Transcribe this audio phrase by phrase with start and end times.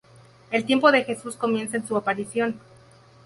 [0.49, 2.59] El tiempo de Jesús comienza con su aparición.